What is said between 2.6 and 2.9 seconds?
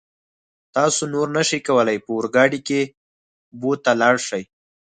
کې